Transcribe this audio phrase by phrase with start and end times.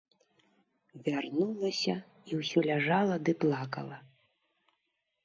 [1.07, 1.95] Вярнулася
[2.31, 3.97] і ўсё ляжала ды плакала.